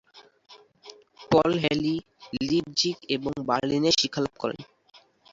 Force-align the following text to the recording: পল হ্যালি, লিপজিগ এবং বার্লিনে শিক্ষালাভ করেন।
পল 1.31 1.51
হ্যালি, 1.63 1.95
লিপজিগ 2.41 2.97
এবং 3.15 3.33
বার্লিনে 3.47 3.91
শিক্ষালাভ 3.99 4.33
করেন। 4.39 4.59